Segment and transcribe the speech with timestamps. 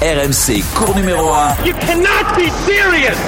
[0.00, 1.66] RMC, cours numéro 1.
[1.66, 3.18] You cannot be serious.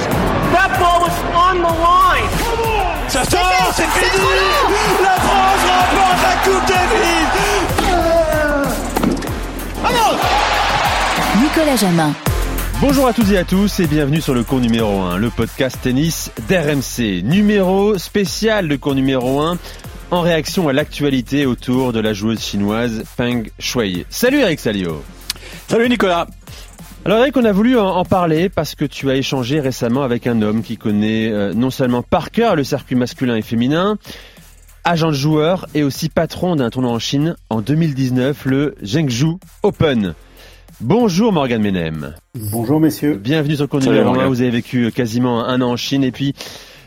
[0.52, 2.28] That ball was on the line.
[3.08, 4.26] Ça sort, c'est fini.
[5.02, 7.28] La France remporte la Coupe Davis.
[9.82, 10.18] Vamos
[11.42, 12.12] Nicolas Jamin.
[12.80, 15.78] Bonjour à toutes et à tous et bienvenue sur le cours numéro 1, le podcast
[15.82, 17.22] tennis d'RMC.
[17.24, 19.58] Numéro spécial de cours numéro 1
[20.10, 24.06] en réaction à l'actualité autour de la joueuse chinoise Peng Shuai.
[24.08, 25.02] Salut Eric Salio.
[25.68, 26.28] Salut Nicolas.
[27.04, 30.40] Alors Eric, on a voulu en parler parce que tu as échangé récemment avec un
[30.40, 33.98] homme qui connaît euh, non seulement par cœur le circuit masculin et féminin,
[34.84, 40.14] agent de joueur et aussi patron d'un tournoi en Chine en 2019, le Zhengzhou Open.
[40.80, 42.14] Bonjour Morgan Menem.
[42.34, 43.16] Bonjour messieurs.
[43.16, 44.28] Bienvenue sur le cours numéro 1.
[44.28, 46.32] Vous avez vécu quasiment un an en Chine et puis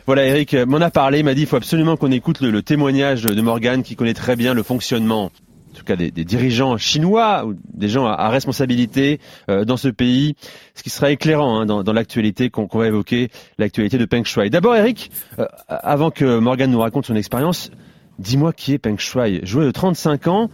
[0.05, 3.41] voilà, Eric m'en a parlé, m'a dit il faut absolument qu'on écoute le, témoignage de
[3.41, 5.31] Morgan qui connaît très bien le fonctionnement en
[5.79, 9.19] tout cas des, dirigeants chinois ou des gens à, responsabilité
[9.49, 10.35] euh, dans ce pays,
[10.75, 14.49] ce qui sera éclairant hein, dans, l'actualité qu'on va évoquer, l'actualité de Peng Shuai.
[14.49, 17.71] D'abord, Eric, euh, avant que Morgan nous raconte son expérience,
[18.19, 20.49] dis-moi qui est Peng Shuai, joueuse de 35 ans,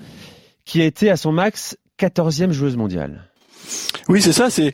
[0.64, 3.24] qui a été à son max 14e joueuse mondiale.
[4.08, 4.74] Oui, c'est ça, c'est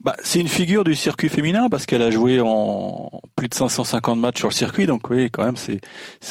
[0.00, 4.18] bah, c'est une figure du circuit féminin parce qu'elle a joué en plus de 550
[4.18, 5.80] matchs sur le circuit, donc oui, quand même, c'est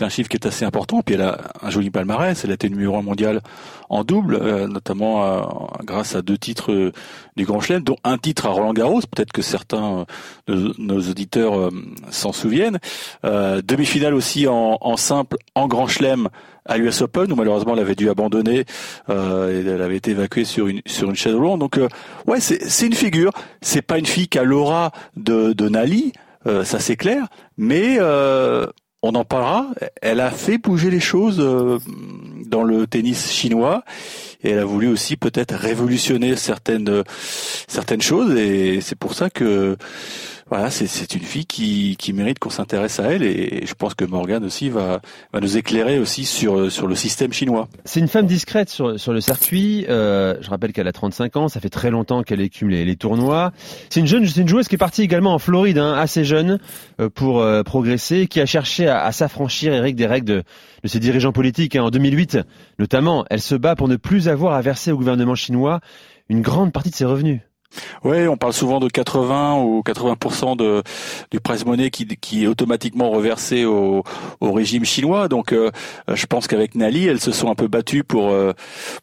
[0.04, 1.02] un chiffre qui est assez important.
[1.02, 3.42] Puis elle a un joli palmarès, elle a été numéro un mondial
[3.90, 5.42] en double, euh, notamment euh,
[5.84, 6.92] grâce à deux titres euh,
[7.36, 9.02] du Grand Chelem, dont un titre à Roland Garros.
[9.02, 10.06] Peut-être que certains
[10.48, 11.70] de nos auditeurs
[12.10, 12.80] s'en souviennent.
[13.24, 16.30] Demi-finale aussi en simple en Grand Chelem
[16.68, 18.66] à l'US Open où malheureusement elle avait dû abandonner
[19.10, 21.60] euh, et elle avait été évacuée sur une sur une chaise roulante.
[21.60, 21.88] Donc euh,
[22.28, 23.32] ouais, c'est une figure.
[23.62, 26.14] C'est pas une fille qui a l'aura de de Nali,
[26.46, 28.68] euh, ça c'est clair, mais euh,
[29.02, 29.68] on en parlera.
[30.02, 33.84] Elle a fait bouger les choses dans le tennis chinois
[34.44, 37.04] et elle a voulu aussi peut-être révolutionner certaines
[37.68, 39.78] certaines choses et c'est pour ça que
[40.50, 44.06] voilà, c'est une fille qui, qui mérite qu'on s'intéresse à elle et je pense que
[44.06, 45.02] Morgan aussi va,
[45.34, 47.68] va nous éclairer aussi sur, sur le système chinois.
[47.84, 49.86] C'est une femme discrète sur, sur le circuit.
[49.90, 52.96] Euh, je rappelle qu'elle a 35 ans, ça fait très longtemps qu'elle écume les, les
[52.96, 53.52] tournois.
[53.90, 56.60] C'est une jeune, c'est une joueuse qui est partie également en Floride, hein, assez jeune
[57.02, 60.44] euh, pour euh, progresser, qui a cherché à, s'affranchir, Eric, des règles de,
[60.84, 61.76] de ses dirigeants politiques.
[61.76, 61.84] Hein.
[61.84, 62.40] En 2008,
[62.80, 65.82] notamment, elle se bat pour ne plus avoir à verser au gouvernement chinois
[66.30, 67.42] une grande partie de ses revenus.
[68.04, 70.84] Oui, on parle souvent de 80 ou 80% de,
[71.32, 74.04] du presse monnaie qui, est automatiquement reversé au,
[74.40, 75.28] au régime chinois.
[75.28, 75.72] Donc, euh,
[76.12, 78.54] je pense qu'avec Nali, elles se sont un peu battues pour euh,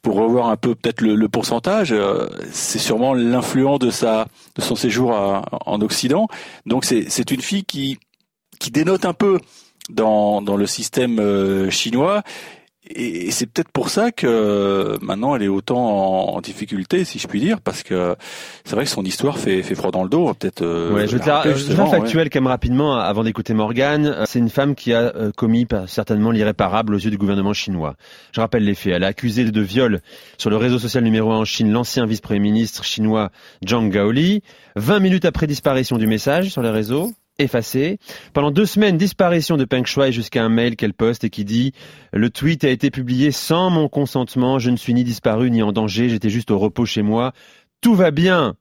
[0.02, 1.92] pour revoir un peu peut-être le, pourcentage.
[1.92, 4.26] Euh, c'est sûrement l'influence de sa
[4.56, 5.10] de son séjour
[5.66, 6.28] en Occident.
[6.66, 7.98] Donc, c'est c'est une fille qui
[8.58, 9.41] qui dénote un peu
[9.91, 12.22] dans dans le système chinois
[12.90, 17.26] et c'est peut-être pour ça que euh, maintenant elle est autant en, difficulté, si je
[17.26, 18.14] puis dire, parce que
[18.64, 20.34] c'est vrai que son histoire fait, fait froid dans le dos.
[20.34, 20.60] Peut-être.
[20.60, 24.24] Euh, ouais, je vais te factuel quand même rapidement avant d'écouter Morgane.
[24.26, 27.94] C'est une femme qui a euh, commis certainement l'irréparable aux yeux du gouvernement chinois.
[28.32, 28.92] Je rappelle les faits.
[28.92, 30.00] Elle a accusé de viol
[30.36, 33.30] sur le réseau social numéro 1 en Chine l'ancien vice-premier ministre chinois
[33.66, 34.42] Zhang Gaoli.
[34.76, 37.98] 20 minutes après disparition du message sur les réseaux, effacé.
[38.32, 41.72] Pendant deux semaines, disparition de Peng Shuai jusqu'à un mail qu'elle poste et qui dit
[42.12, 45.72] Le tweet a été publié sans mon consentement, je ne suis ni disparu ni en
[45.72, 47.32] danger, j'étais juste au repos chez moi.
[47.80, 48.54] Tout va bien.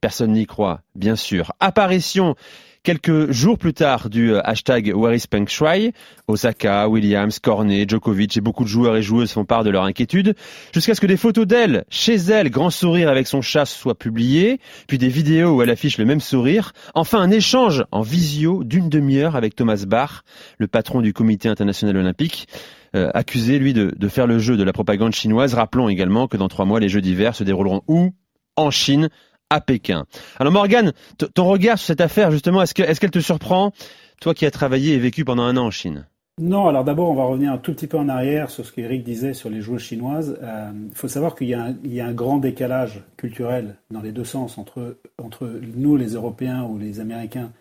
[0.00, 1.52] Personne n'y croit, bien sûr.
[1.60, 2.34] Apparition
[2.82, 5.92] Quelques jours plus tard du euh, hashtag Where is Peng Shuai,
[6.28, 10.34] Osaka, Williams, Cornet, Djokovic et beaucoup de joueurs et joueuses font part de leur inquiétude,
[10.72, 14.60] jusqu'à ce que des photos d'elle, chez elle, grand sourire avec son chat, soient publiées,
[14.88, 18.88] puis des vidéos où elle affiche le même sourire, enfin un échange en visio d'une
[18.88, 20.22] demi-heure avec Thomas Bach,
[20.56, 22.48] le patron du comité international olympique,
[22.96, 25.52] euh, accusé, lui, de, de faire le jeu de la propagande chinoise.
[25.52, 28.12] Rappelons également que dans trois mois, les Jeux d'hiver se dérouleront où?
[28.56, 29.10] En Chine,
[29.50, 30.04] à Pékin.
[30.38, 30.92] Alors Morgane,
[31.34, 33.72] ton regard sur cette affaire, justement, est-ce qu'elle te surprend,
[34.20, 36.06] toi qui as travaillé et vécu pendant un an en Chine?
[36.40, 39.04] Non, alors d'abord, on va revenir un tout petit peu en arrière sur ce qu'Éric
[39.04, 40.38] disait sur les joueuses chinoises.
[40.42, 41.54] Euh, il faut savoir qu'il y,
[42.00, 45.46] a un grand décalage culturel dans les deux sens entre, entre
[45.76, 47.52] nous, les Européens ou les Américains,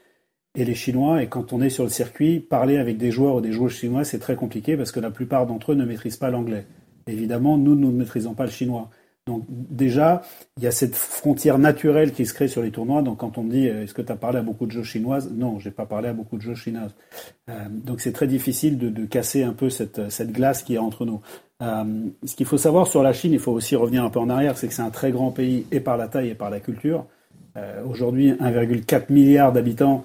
[0.56, 1.24] et les Chinois.
[1.24, 4.04] Et quand on est sur le circuit, parler avec des joueurs ou des joueuses chinois,
[4.04, 6.66] c'est très compliqué parce que la plupart d'entre eux ne maîtrisent pas l'anglais.
[7.08, 8.90] Évidemment, nous, nous ne maîtrisons pas le chinois.
[9.30, 10.24] Donc déjà,
[10.58, 13.04] il y a cette frontière naturelle qui se crée sur les tournois.
[13.04, 14.84] Donc quand on me dit euh, est-ce que tu as parlé à beaucoup de jeux
[14.84, 15.30] chinoises?
[15.31, 16.96] Non, j'ai pas parlé à beaucoup de jeux chinoises.
[17.48, 20.00] Euh, donc c'est très difficile de, casser un peu cette,
[20.31, 21.22] glace qui est entre nous.
[21.62, 21.84] Euh,
[22.26, 24.58] ce qu'il faut savoir sur la Chine, il faut aussi revenir un peu en arrière,
[24.58, 27.06] c'est que c'est un très grand pays et par la taille et par la culture.
[27.88, 30.04] aujourd'hui, 1,4 milliard d'habitants,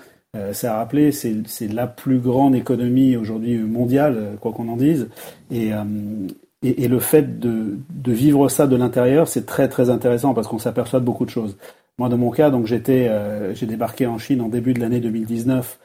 [0.53, 5.09] ça a rappelé, c'est la plus grande économie aujourd'hui mondiale, quoi qu'on en dise.
[5.51, 5.71] Et,
[6.65, 10.59] et, le fait de, de, vivre ça de l'intérieur, c'est très très intéressant parce qu'on
[10.59, 11.57] s'aperçoit de beaucoup de choses.
[11.99, 15.01] Moi, dans mon cas, donc j'étais, euh, j'ai débarqué en Chine en début de l'année
[15.01, 15.79] 2019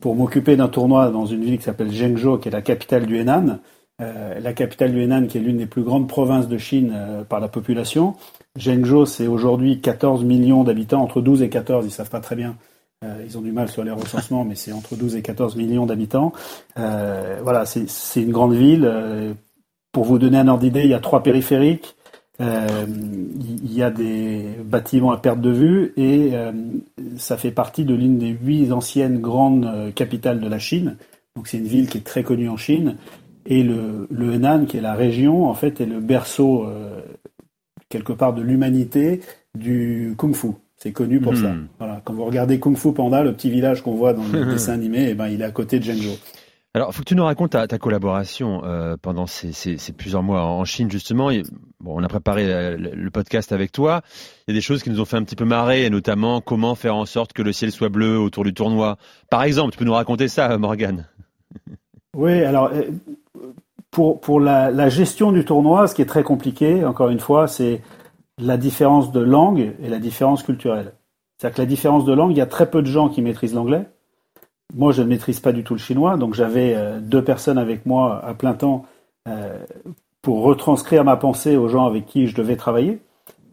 [0.00, 3.16] pour m'occuper d'un tournoi dans une ville qui s'appelle Zhengzhou, qui est la capitale du
[3.16, 3.58] Henan.
[4.02, 7.24] Euh, la capitale du Henan, qui est l'une des plus grandes provinces de Chine euh,
[7.24, 8.14] par la population.
[8.58, 12.56] Zhengzhou, c'est aujourd'hui 14 millions d'habitants, entre 12 et 14, ils savent pas très bien.
[13.04, 15.86] Euh, ils ont du mal sur les recensements, mais c'est entre 12 et 14 millions
[15.86, 16.32] d'habitants.
[16.76, 18.86] voilà, c'est une grande ville.
[19.96, 21.96] Pour vous donner un ordre d'idée, il y a trois périphériques.
[22.38, 26.32] il y a des bâtiments à perte de vue et
[27.16, 30.98] ça fait partie de l'une des huit anciennes grandes capitales de la Chine.
[31.34, 32.96] Donc c'est une ville qui est très connue en Chine
[33.46, 37.00] et le, le Henan, qui est la région, en fait, est le berceau, euh,
[37.88, 39.20] quelque part, de l'humanité
[39.56, 40.48] du Kung Fu.
[40.76, 41.52] C'est connu pour ça.
[41.52, 41.68] Hmm.
[41.78, 42.02] Voilà.
[42.04, 45.08] Quand vous regardez Kung Fu Panda, le petit village qu'on voit dans le dessin animé,
[45.10, 46.16] eh ben, il est à côté de Zhengzhou.
[46.76, 50.90] Alors, faut que tu nous racontes ta, collaboration euh, pendant ces, plusieurs mois en Chine,
[50.90, 51.30] justement.
[51.86, 54.02] on a préparé euh, le podcast avec toi.
[54.46, 56.74] Il y a des choses qui nous ont fait un petit peu marrer, notamment comment
[56.74, 58.98] faire en sorte que le ciel soit bleu autour du tournoi.
[59.30, 61.08] Par exemple, tu peux nous raconter ça, Morgan
[62.14, 62.70] Oui, alors
[63.90, 67.80] pour, la, gestion du tournoi, ce qui est très compliqué, encore une fois, c'est
[68.36, 70.92] la différence de langue et la différence culturelle.
[71.38, 73.54] C'est-à-dire que la différence de langue, il y a très peu de gens qui maîtrisent
[73.54, 73.86] l'anglais.
[74.74, 77.86] Moi, je ne maîtrise pas du tout le chinois, donc j'avais euh, deux personnes avec
[77.86, 78.84] moi à plein temps
[79.28, 79.58] euh,
[80.22, 83.00] pour retranscrire ma pensée aux gens avec qui je devais travailler.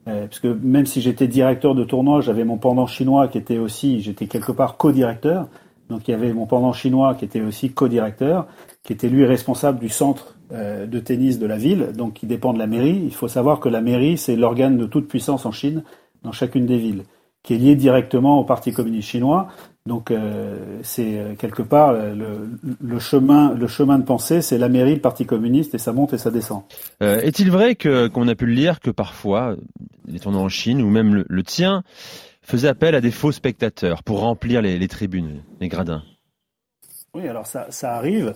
[0.08, 3.58] Euh, parce que même si j'étais directeur de tournoi, j'avais mon pendant chinois qui était
[3.58, 5.48] aussi, j'étais quelque part co-directeur.
[5.90, 8.48] Donc il y avait mon pendant chinois qui était aussi co-directeur,
[8.84, 12.54] qui était lui responsable du centre euh, de tennis de la ville, donc qui dépend
[12.54, 13.02] de la mairie.
[13.04, 15.84] Il faut savoir que la mairie, c'est l'organe de toute puissance en Chine,
[16.24, 17.04] dans chacune des villes,
[17.44, 19.48] qui est lié directement au Parti communiste chinois.
[19.86, 22.50] Donc euh, c'est euh, quelque part le,
[22.82, 26.14] le, chemin, le chemin de pensée, c'est la mairie, le Parti communiste, et ça monte
[26.14, 26.64] et ça descend.
[27.02, 29.56] Est-il vrai que qu'on a pu le lire que parfois
[30.08, 31.84] les tournois en Chine ou même le, le tien
[32.44, 36.04] faisait appel à des faux spectateurs pour remplir les, tribunes, les gradins?
[37.14, 38.34] Oui, alors ça, ça arrive.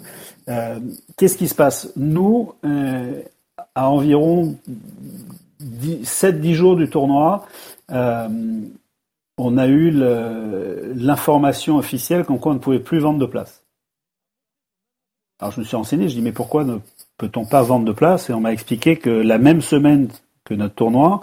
[0.49, 0.79] Euh,
[1.17, 1.91] qu'est-ce qui se passe?
[1.95, 3.21] Nous, euh,
[3.75, 4.55] à environ
[5.61, 7.45] 7-10 jours du tournoi,
[7.91, 8.27] euh,
[9.37, 9.91] on a eu
[10.95, 13.63] l'information officielle qu'on ne pouvait plus vendre de place.
[15.39, 16.77] Alors je me suis renseigné, je dis mais pourquoi ne
[17.17, 18.29] peut-on pas vendre de place?
[18.29, 20.09] Et on m'a expliqué que la même semaine
[20.43, 21.21] que notre tournoi,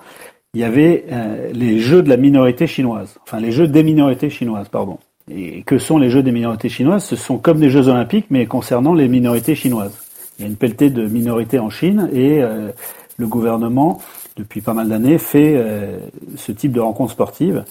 [0.54, 4.30] il y avait euh, les jeux de la minorité chinoise, enfin les jeux des minorités
[4.30, 4.98] chinoises, pardon.
[5.30, 7.04] Et que sont les jeux des minorités chinoises?
[7.04, 9.98] Ce sont comme des Jeux olympiques, mais concernant les minorités chinoises.
[10.38, 12.70] Il y a une pelletée de minorités en Chine et euh,
[13.16, 14.00] le gouvernement,
[14.36, 15.98] depuis pas mal d'années, fait euh,
[16.36, 17.64] ce type de rencontres sportives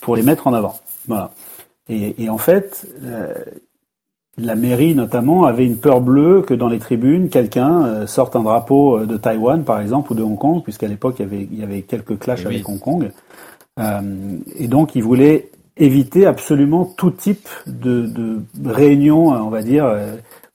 [0.00, 0.78] pour les mettre en avant.
[1.08, 1.32] Voilà.
[1.88, 2.86] Et, et en fait,
[4.36, 8.42] la mairie notamment avait une peur bleue que dans les tribunes, quelqu'un euh, sorte un
[8.42, 11.48] drapeau euh, de Taïwan, par exemple, ou de Hong Kong, puisqu'à l'époque, il y avait,
[11.50, 13.10] il y avait quelques clashs eh avec Hong Kong.
[13.78, 14.00] Euh,
[14.56, 19.92] et donc, ils voulaient éviter absolument tout type de, de réunion, on va dire,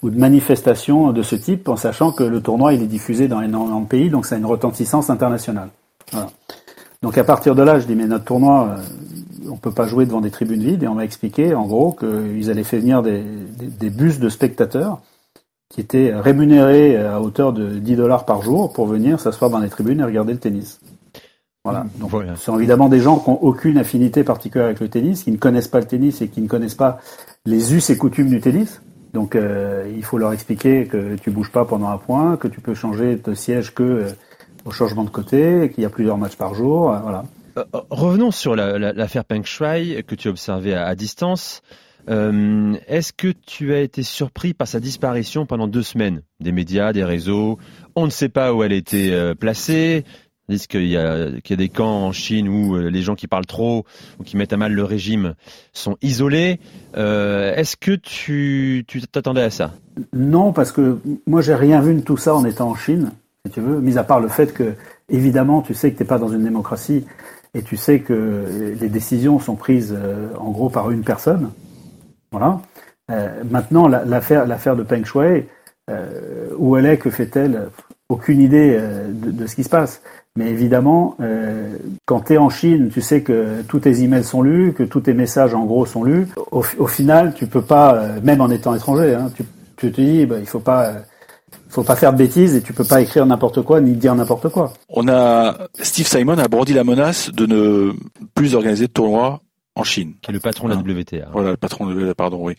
[0.01, 3.41] ou de manifestation de ce type, en sachant que le tournoi, il est diffusé dans
[3.41, 5.69] énormément de pays, donc ça a une retentissance internationale.
[6.11, 6.29] Voilà.
[7.01, 8.77] Donc à partir de là, je dis, mais notre tournoi,
[9.49, 10.83] on peut pas jouer devant des tribunes vides.
[10.83, 14.99] Et on m'a expliqué, en gros, qu'ils allaient faire venir des, bus de spectateurs
[15.69, 19.69] qui étaient rémunérés à hauteur de 10 dollars par jour pour venir s'asseoir dans les
[19.69, 20.79] tribunes et regarder le tennis.
[21.63, 21.83] Voilà.
[21.83, 25.23] Mmh, Donc, ce sont évidemment des gens qui n'ont aucune affinité particulière avec le tennis,
[25.23, 26.99] qui ne connaissent pas le tennis et qui ne connaissent pas
[27.45, 28.81] les us et coutumes du tennis.
[29.13, 32.61] Donc, euh, il faut leur expliquer que tu bouges pas pendant un point, que tu
[32.61, 34.09] peux changer de siège que euh,
[34.65, 36.93] au changement de côté, qu'il y a plusieurs matchs par jour.
[36.93, 37.23] Euh, voilà.
[37.57, 41.61] Euh, revenons sur l'affaire Peng Shuai que tu as observée à, distance.
[42.07, 46.21] Est-ce que tu as été surpris par sa disparition pendant deux semaines?
[46.39, 47.59] Des médias, des réseaux,
[47.95, 50.05] on ne sait pas où elle était placée.
[50.49, 53.45] Disent qu'il y, a, y a des camps en Chine où les gens qui parlent
[53.45, 53.85] trop
[54.19, 55.35] ou qui mettent à mal le régime
[55.73, 56.59] sont isolés.
[56.95, 59.73] est-ce que tu, t'attendais à ça?
[60.11, 63.11] Non, parce que moi j'ai rien vu de tout ça en étant en Chine,
[63.45, 64.73] si tu veux, mis à part le fait que,
[65.07, 67.05] évidemment, tu sais que tu n'es pas dans une démocratie
[67.53, 71.51] et tu sais que les décisions sont prises euh, en gros par une personne.
[72.31, 72.61] Voilà.
[73.11, 75.45] Euh, maintenant, l'affaire, de Peng Shui,
[75.89, 77.69] euh, où elle est, que fait-elle?
[78.09, 80.01] Aucune idée de, ce qui se passe.
[80.37, 81.17] Mais évidemment,
[82.05, 85.01] quand tu es en Chine, tu sais que tous tes emails sont lus, que tous
[85.01, 86.27] tes messages en gros sont lus.
[86.51, 89.43] Au, final, tu peux pas, même en étant étranger, hein, tu,
[89.75, 90.93] tu, te dis, bah, il faut pas
[91.69, 94.49] faut pas faire de bêtises et tu peux pas écrire n'importe quoi ni dire n'importe
[94.49, 94.73] quoi.
[94.89, 97.93] On a Steve Simon a brandi la menace de ne
[98.33, 99.41] plus organiser de tournoi
[99.75, 100.15] en Chine.
[100.21, 100.83] Qui est le patron de la Hein.
[100.83, 101.29] WTA.
[101.31, 102.55] Voilà, le patron de pardon, oui.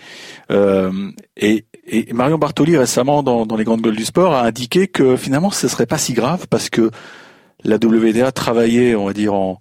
[0.50, 4.86] Euh, et, et Marion Bartoli récemment dans, dans les grandes gueules du sport a indiqué
[4.86, 6.90] que finalement ce serait pas si grave parce que
[7.64, 9.58] la WTA travaillait, on va dire, en,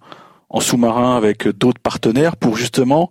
[0.48, 3.10] en sous-marin avec d'autres partenaires pour justement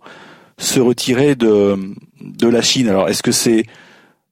[0.58, 1.78] se retirer de,
[2.20, 2.88] de la Chine.
[2.88, 3.64] Alors est-ce que c'est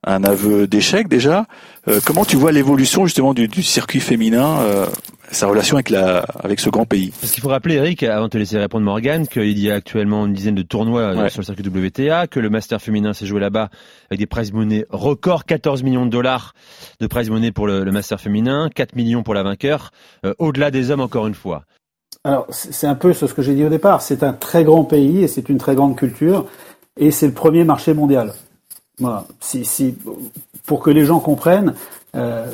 [0.04, 1.46] un aveu d'échec déjà?
[1.88, 4.86] Euh, Comment tu vois l'évolution justement du, du circuit féminin, euh,
[5.30, 8.30] sa relation avec la avec ce grand pays Parce qu'il faut rappeler, Eric, avant de
[8.30, 11.28] te laisser répondre Morgan, qu'il y a actuellement une dizaine de tournois euh, Ouais.
[11.30, 13.68] sur le circuit WTA, que le Master féminin s'est joué là-bas
[14.10, 16.54] avec des prize money records, 14 millions de dollars
[17.00, 19.90] de prize money pour le, le Master féminin, 4 millions pour la vainqueur,
[20.24, 21.64] euh, au-delà des hommes encore une fois.
[22.24, 24.02] Alors, c'est c'est un peu ce que j'ai dit au départ.
[24.02, 26.46] C'est un très grand pays et c'est une très grande culture
[26.98, 28.34] et c'est le premier marché mondial.
[28.98, 29.24] Voilà.
[29.40, 29.94] Si, si,
[30.66, 31.74] pour que les gens comprennent,
[32.16, 32.46] euh,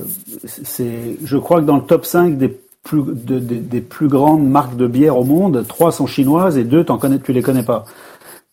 [0.45, 2.49] c'est, je crois que dans le top 5 des
[2.85, 6.65] plus, de- des- des plus grandes marques de bière au monde, trois sont chinoises et
[6.65, 7.85] deux, t'en connais, tu les connais pas.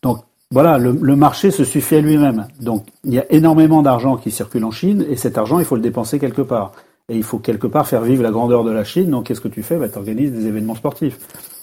[0.02, 0.18] Donc,
[0.50, 2.46] voilà, le, le marché se suffit à lui-même.
[2.60, 5.76] Donc, il y a énormément d'argent qui circule en Chine et cet argent, il faut
[5.76, 6.72] le dépenser quelque part.
[7.08, 9.10] Et il faut quelque part faire vivre la grandeur de la Chine.
[9.10, 9.76] Donc, qu'est-ce que tu fais?
[9.76, 11.18] Bah, Tu organises des événements sportifs,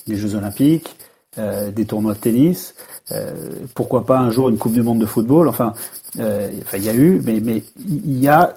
[0.07, 0.95] des Jeux Olympiques,
[1.37, 2.75] euh, des tournois de tennis,
[3.11, 3.33] euh,
[3.75, 5.47] pourquoi pas un jour une Coupe du Monde de football.
[5.47, 5.73] Enfin,
[6.19, 8.53] euh, enfin, il y a eu, mais mais il y a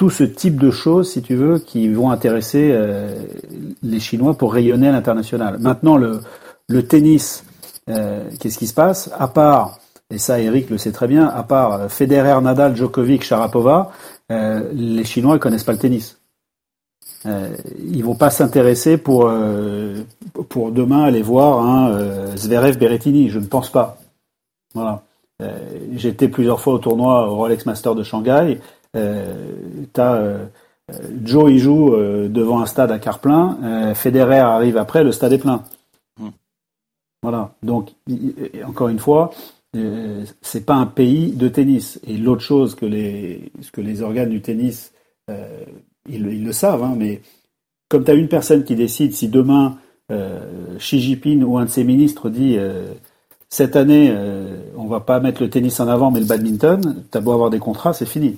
[0.00, 3.22] tout ce type de choses, si tu veux, qui vont intéresser euh,
[3.82, 5.58] les Chinois pour rayonner à l'international.
[5.58, 6.22] Maintenant, le,
[6.88, 7.44] tennis,
[7.90, 9.10] euh, qu'est-ce qui se passe?
[9.18, 9.78] À part,
[10.10, 13.92] et ça Eric le sait très bien, à part euh, Federer, Nadal, Djokovic, Sharapova,
[14.30, 16.18] les Chinois ils connaissent pas le tennis.
[17.26, 17.54] Euh,
[17.86, 19.30] ils vont pas s'intéresser pour
[20.48, 21.92] pour demain aller voir
[22.38, 23.98] Zverev Berrettini, je ne pense pas.
[24.72, 25.02] Voilà.
[26.02, 28.60] Été plusieurs fois au tournoi au Rolex Master de Shanghai.
[28.96, 29.52] Euh,
[29.92, 30.46] T'as euh,
[31.24, 33.94] Joe il joue euh, devant un stade à quart plein.
[33.94, 35.62] Federer arrive après, le stade est plein.
[36.18, 36.30] Hmm.
[37.22, 37.54] Voilà.
[37.62, 37.90] Donc
[38.66, 39.30] encore une fois,
[39.76, 42.00] euh, c'est pas un pays de tennis.
[42.06, 44.92] Et l'autre chose que les ce que les organes du tennis
[45.30, 45.64] euh,
[46.08, 47.20] ils, le- ils le savent, hein, mais
[47.88, 49.78] comme tu as une personne qui décide si demain
[50.10, 52.58] euh, Xi Jinping ou un de ses ministres dit
[53.48, 54.14] cette année
[54.76, 57.58] on va pas mettre le tennis en avant mais le badminton, t'as beau avoir des
[57.58, 58.36] contrats, c'est fini.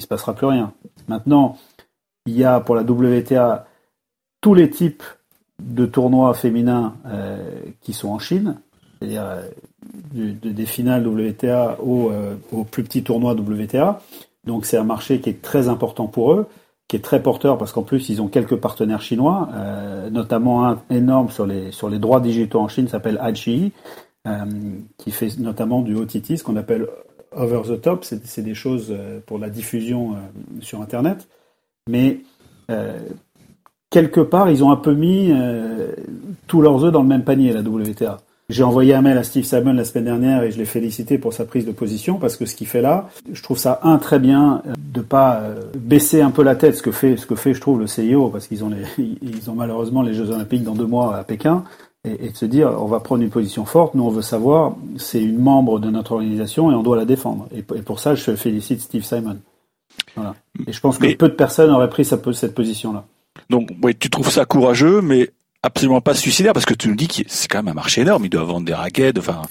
[0.00, 0.72] Il se passera plus rien.
[1.08, 1.58] Maintenant,
[2.24, 3.66] il y a pour la WTA
[4.40, 5.02] tous les types
[5.62, 8.56] de tournois féminins euh, qui sont en Chine,
[8.98, 14.00] c'est-à-dire euh, des finales WTA euh, au plus petit tournoi WTA.
[14.46, 16.46] Donc c'est un marché qui est très important pour eux,
[16.88, 19.50] qui est très porteur parce qu'en plus ils ont quelques partenaires chinois,
[20.10, 23.74] notamment un énorme sur les sur les droits digitaux en Chine s'appelle Aichi,
[24.26, 24.44] euh,
[24.98, 26.86] qui fait notamment du OTT, ce qu'on appelle
[27.36, 30.16] over the top, c'est des choses euh, pour la diffusion euh,
[30.60, 31.28] sur Internet,
[31.88, 32.20] mais
[32.70, 32.98] euh,
[33.90, 35.32] quelque part ils ont un peu mis
[36.46, 38.18] tous leurs œufs dans le même panier la WTA.
[38.48, 41.32] J'ai envoyé un mail à Steve Simon la semaine dernière et je l'ai félicité pour
[41.32, 44.18] sa prise de position parce que ce qu'il fait là, je trouve ça un très
[44.18, 45.44] bien de pas
[45.76, 48.28] baisser un peu la tête ce que fait ce que fait je trouve le CIO
[48.28, 51.64] parce qu'ils ont ils ont malheureusement les Jeux Olympiques dans deux mois à Pékin
[52.04, 54.74] et, et de se dire on va prendre une position forte, nous on veut savoir
[54.96, 58.14] c'est une membre de notre organisation et on doit la défendre et, et pour ça
[58.14, 59.38] je félicite Steve Simon.
[60.16, 60.34] Voilà.
[60.66, 63.04] Et je pense que Mais- peu de personnes auraient pris cette position là.
[63.48, 65.30] Donc, ouais, tu trouves ça courageux, mais
[65.62, 68.24] absolument pas suicidaire, parce que tu nous dis que c'est quand même un marché énorme.
[68.24, 69.42] Ils doivent vendre des raquettes, enfin.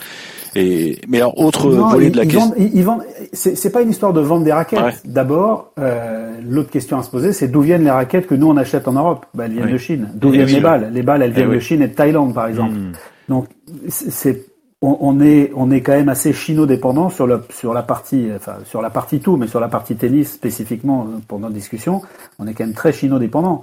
[0.56, 2.50] Et mais alors, autre Non, volet ils- de la ils question.
[2.50, 3.04] vendent- ils- ils vendent-
[3.34, 4.80] C'est c'est pas une histoire de vendre des raquettes.
[4.80, 4.94] Ouais.
[5.06, 8.58] D'abord, euh, l'autre question à se poser, c'est d'où viennent les raquettes que nous on
[8.58, 9.26] achète en Europe?
[9.34, 9.74] Bah, Elles viennent Oui.
[9.74, 10.10] de Chine.
[10.16, 10.90] D'où Eh viennent oui, les balles?
[10.94, 11.62] Les balles, elles Eh viennent de oui.
[11.62, 12.74] Chine et de Thaïlande, par exemple.
[12.74, 12.92] Hmm.
[13.30, 13.46] Donc,
[13.90, 14.46] c'est-
[14.82, 18.54] on, on est on est quand même assez chino-dépendant sur le sur la partie enfin
[18.64, 22.02] sur la partie tout, mais sur la partie tennis spécifiquement euh, pour notre discussion,
[22.40, 23.62] on est quand même très chino-dépendant.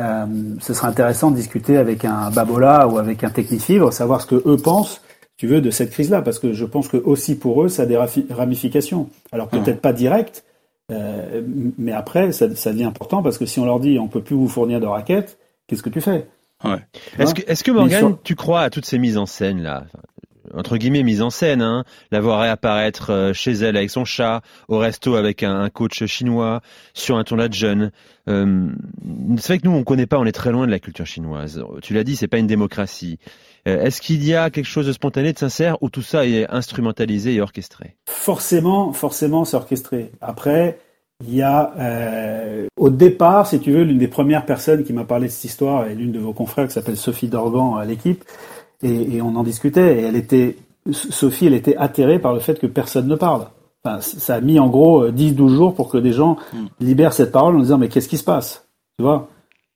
[0.00, 0.26] Euh,
[0.60, 4.42] ce serait intéressant de discuter avec un Babola ou avec un Technifibre, savoir ce que
[4.44, 5.00] eux pensent,
[5.36, 7.86] tu veux, de cette crise-là, parce que je pense que aussi pour eux, ça a
[7.86, 7.98] des
[8.30, 9.08] ramifications.
[9.32, 10.44] Alors peut-être pas directes,
[10.92, 11.42] euh,
[11.78, 14.36] mais après, ça, ça devient important parce que si on leur dit on peut plus
[14.36, 16.26] vous fournir de raquettes, qu'est-ce que tu fais?
[16.64, 16.78] Ouais.
[17.18, 19.84] Est-ce que, Morgan, sur- tu crois à toutes ces mises en scène là
[20.54, 24.42] entre guillemets mise en scène, hein, la voir réapparaître euh, chez elle avec son chat,
[24.68, 26.60] au resto avec un, coach chinois,
[26.94, 27.90] sur un tournoi de jeunes.
[28.28, 28.68] Euh,
[29.38, 31.62] c'est vrai que nous on connaît pas, on est très loin de la culture chinoise.
[31.82, 33.18] Tu l'as dit, c'est pas une démocratie.
[33.66, 36.48] Euh, Est-ce qu'il y a quelque chose de spontané, de sincère, ou tout ça est
[36.50, 37.96] instrumentalisé et orchestré?
[38.06, 40.12] Forcément, forcément, c'est orchestré.
[40.20, 40.78] Après,
[41.24, 45.04] il y a euh, au départ, si tu veux, l'une des premières personnes qui m'a
[45.04, 48.24] parlé de cette histoire est l'une de vos confrères qui s'appelle Sophie Dorgan à l'équipe,
[48.82, 50.00] et, et on en discutait.
[50.00, 50.56] Et elle était,
[50.90, 53.46] Sophie, elle était atterrée par le fait que personne ne parle.
[53.84, 56.36] Enfin, ça a mis en gros 10-12 jours pour que des gens
[56.80, 58.66] libèrent cette parole en disant mais qu'est-ce qui se passe,
[58.98, 59.28] tu vois?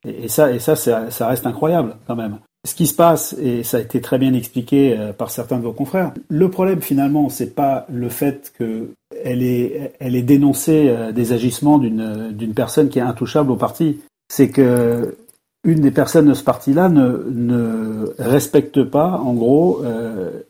[0.05, 2.39] Et, et ça, et ça, ça, ça reste incroyable quand même.
[2.67, 5.63] ce qui se passe, et ça a été très bien expliqué euh, par certains de
[5.63, 11.11] vos confrères, le problème finalement, c'est pas le fait qu'elle ait, elle ait dénoncé euh,
[11.11, 14.01] des agissements d'une personne qui est intouchable au parti.
[14.27, 15.15] C'est que
[15.63, 20.41] une des personnes de ce parti-là ne, ne respecte pas, en gros, euh,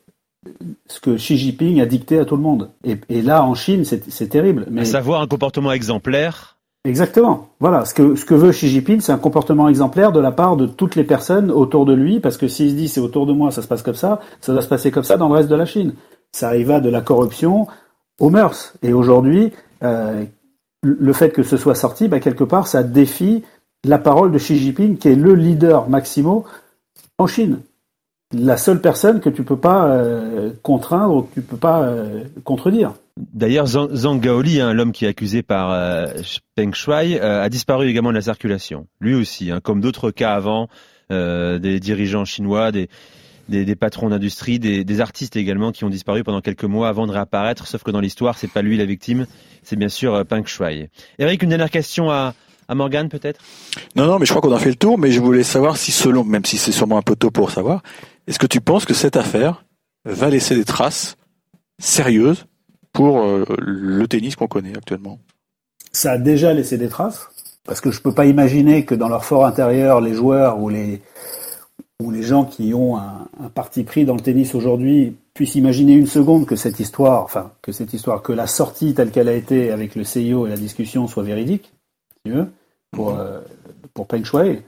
[0.86, 2.70] ce que Xi Jinping a dicté à tout le monde.
[2.84, 4.66] Et, et là, en Chine, c'est, terrible.
[4.70, 4.82] Mais...
[4.82, 7.50] À savoir un comportement exemplaire Exactement.
[7.60, 10.56] Voilà, ce que ce que veut Xi Jinping, c'est un comportement exemplaire de la part
[10.56, 13.32] de toutes les personnes autour de lui, parce que s'il se dit c'est autour de
[13.32, 15.48] moi, ça se passe comme ça, ça doit se passer comme ça dans le reste
[15.48, 15.94] de la Chine.
[16.32, 17.68] Ça arriva de la corruption
[18.18, 18.74] aux mœurs.
[18.82, 19.52] Et aujourd'hui,
[19.84, 20.24] euh,
[20.82, 23.44] le fait que ce soit sorti, bah, quelque part, ça défie
[23.84, 26.44] la parole de Xi Jinping, qui est le leader maximo
[27.18, 27.60] en Chine
[28.32, 32.24] la seule personne que tu peux pas euh, contraindre ou que tu peux pas euh,
[32.44, 32.94] contredire.
[33.16, 36.06] D'ailleurs, Zhang Gaoli, hein, l'homme qui est accusé par euh,
[36.54, 38.86] Peng Shuai, a disparu également de la circulation.
[39.00, 40.68] Lui aussi, hein, comme d'autres cas avant,
[41.10, 42.88] des dirigeants chinois, des,
[43.50, 47.66] des, patrons d'industrie, des, artistes également qui ont disparu pendant quelques mois avant de réapparaître.
[47.66, 49.26] Sauf que dans l'histoire, c'est pas lui la victime,
[49.62, 50.88] c'est bien sûr Peng Shuai.
[51.18, 52.32] Eric, une dernière question à,
[52.72, 53.40] à Morgane peut-être
[53.94, 54.98] Non, non, mais je crois qu'on a fait le tour.
[54.98, 57.82] Mais je voulais savoir si, selon, même si c'est sûrement un peu tôt pour savoir,
[58.26, 59.64] est-ce que tu penses que cette affaire
[60.04, 61.16] va laisser des traces
[61.80, 62.46] sérieuses
[62.92, 65.18] pour euh, le tennis qu'on connaît actuellement?
[65.92, 67.28] Ça a déjà laissé des traces,
[67.64, 70.68] parce que je ne peux pas imaginer que dans leur fort intérieur, les joueurs ou
[70.68, 71.02] les,
[72.02, 76.06] ou les gens qui ont un, parti pris dans le tennis aujourd'hui puissent imaginer une
[76.06, 79.70] seconde que cette histoire, enfin que cette histoire, que la sortie telle qu'elle a été
[79.70, 81.72] avec le CIO et la discussion soit véridique,
[82.12, 82.48] si tu veux,
[82.92, 83.40] pour, euh,
[83.94, 84.62] pour Peng Shuai.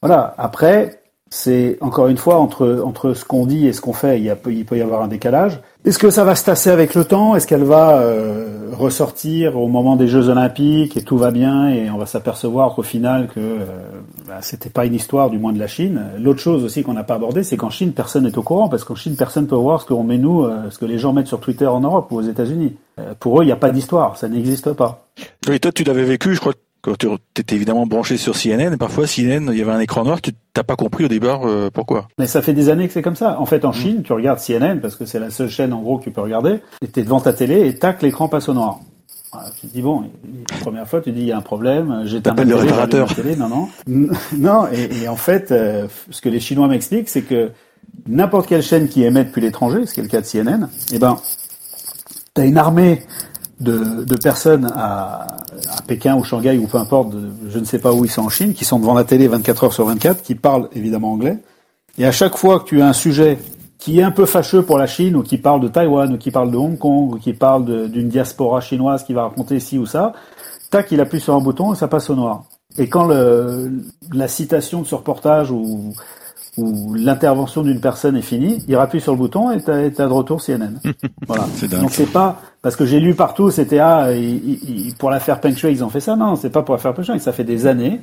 [0.00, 0.34] Voilà.
[0.38, 4.24] Après, c'est encore une fois entre entre ce qu'on dit et ce qu'on fait, il,
[4.24, 5.60] y il peut y avoir un décalage.
[5.84, 7.34] Est-ce que ça va se tasser avec le temps?
[7.34, 11.90] Est-ce qu'elle va euh, ressortir au moment des Jeux Olympiques et tout va bien et
[11.90, 13.64] on va s'apercevoir au final que euh,
[14.26, 16.02] bah, c'était pas une histoire du moins de la Chine?
[16.18, 18.84] L'autre chose aussi qu'on n'a pas abordé, c'est qu'en Chine personne n'est au courant parce
[18.84, 21.28] qu'en Chine personne peut voir ce qu'on met nous, euh, ce que les gens mettent
[21.28, 22.76] sur Twitter en Europe ou aux États-Unis.
[23.20, 25.06] Pour eux, il n'y a pas d'histoire, ça n'existe pas.
[25.48, 28.76] Oui, toi tu l'avais vécu, je crois quand tu étais évidemment branché sur CNN, et
[28.76, 31.70] parfois CNN, il y avait un écran noir, tu n'as pas compris au début euh,
[31.72, 32.08] pourquoi.
[32.18, 33.40] Mais ça fait des années que c'est comme ça.
[33.40, 33.74] En fait, en mm.
[33.74, 36.20] Chine, tu regardes CNN, parce que c'est la seule chaîne en gros que tu peux
[36.20, 38.78] regarder, tu es devant ta télé et tac, l'écran passe au noir.
[39.60, 40.04] tu te dis, bon,
[40.50, 43.12] la première fois, tu dis, il y a un problème, j'éteins le réparateur.
[43.14, 43.68] Télé, non, non.
[44.36, 47.50] non, et, en fait, euh, ce que les Chinois m'expliquent, c'est que
[48.06, 50.98] n'importe quelle chaîne qui émet depuis l'étranger, ce qui est le cas de CNN, eh
[50.98, 51.18] ben,
[52.34, 53.02] t'as une armée
[53.60, 55.26] de, de personnes à,
[55.76, 57.14] à, Pékin ou Shanghai ou peu importe,
[57.48, 59.64] je ne sais pas où ils sont en Chine, qui sont devant la télé 24
[59.64, 61.38] heures sur 24, qui parlent évidemment anglais.
[61.98, 63.38] Et à chaque fois que tu as un sujet
[63.78, 66.30] qui est un peu fâcheux pour la Chine, ou qui parle de Taïwan, ou qui
[66.30, 69.86] parle de Hong Kong, ou qui parle d'une diaspora chinoise qui va raconter ci ou
[69.86, 70.12] ça,
[70.70, 72.44] tac, il appuie sur un bouton et ça passe au noir.
[72.76, 73.72] Et quand le,
[74.12, 75.94] la citation de ce reportage ou,
[76.58, 80.42] où l'intervention d'une personne est finie, il appuie sur le bouton et t'as de retour
[80.44, 80.74] CNN.
[81.26, 81.46] voilà.
[81.80, 84.08] Donc c'est pas parce que j'ai lu partout, c'était ah
[84.98, 86.16] pour l'affaire Peng Shui ils ont fait ça.
[86.16, 88.00] Non, c'est pas pour l'affaire Peng Shui, ça fait des années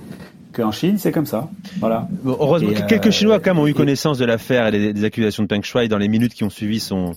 [0.53, 1.49] qu'en Chine c'est comme ça.
[1.79, 2.07] Voilà.
[2.25, 5.47] heureusement, quelques euh, Chinois quand même ont eu connaissance de l'affaire et des, accusations de
[5.47, 7.11] Peng Shui dans les minutes qui ont suivi son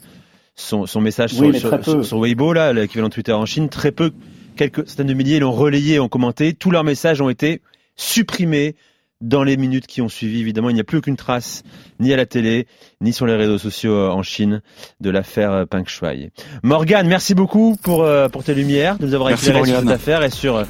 [0.57, 3.69] son, son message sur, sur, sur, Weibo là, l'équivalent Twitter en Chine.
[3.69, 4.11] Très peu,
[4.57, 6.53] quelques centaines de milliers l'ont relayé, ont commenté.
[6.53, 7.63] Tous leurs messages ont été
[7.95, 8.75] supprimés
[9.21, 11.63] dans les minutes qui ont suivi, évidemment, il n'y a plus aucune trace,
[11.99, 12.67] ni à la télé,
[13.01, 14.63] ni sur les réseaux sociaux euh, en Chine,
[15.01, 16.31] de l'affaire euh, Peng Shuai.
[16.63, 20.23] Morgane, merci beaucoup pour, euh, pour tes lumières, de nous avoir éclairé sur cette affaire
[20.23, 20.65] et sur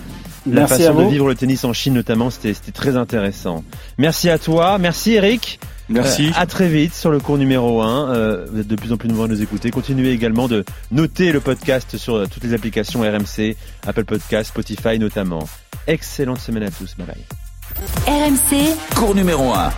[0.47, 2.31] la façon de vivre le tennis en Chine notamment.
[2.31, 3.65] C'était très intéressant.
[3.99, 4.79] Merci à toi.
[4.79, 5.61] Merci Eric.
[5.91, 6.31] Merci.
[6.37, 8.45] à très vite sur le cours numéro 1.
[8.51, 9.71] vous êtes de plus en plus nombreux à nous écouter.
[9.71, 13.57] Continuez également de noter le podcast sur toutes les applications RMC,
[13.87, 15.49] Apple Podcast, Spotify notamment.
[15.87, 16.95] Excellente semaine à tous.
[16.97, 17.48] Bye bye.
[18.07, 19.71] RMC, cours numéro 1.